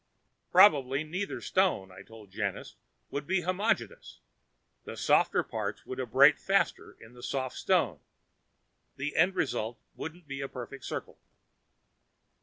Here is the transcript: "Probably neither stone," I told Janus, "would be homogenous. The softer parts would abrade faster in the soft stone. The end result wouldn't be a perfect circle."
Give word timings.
"Probably 0.51 1.03
neither 1.03 1.41
stone," 1.41 1.91
I 1.91 2.01
told 2.01 2.31
Janus, 2.31 2.75
"would 3.11 3.27
be 3.27 3.41
homogenous. 3.41 4.17
The 4.83 4.97
softer 4.97 5.43
parts 5.43 5.85
would 5.85 5.99
abrade 5.99 6.39
faster 6.39 6.97
in 6.99 7.13
the 7.13 7.21
soft 7.21 7.55
stone. 7.55 7.99
The 8.97 9.15
end 9.15 9.35
result 9.35 9.79
wouldn't 9.95 10.25
be 10.27 10.41
a 10.41 10.47
perfect 10.47 10.85
circle." 10.85 11.19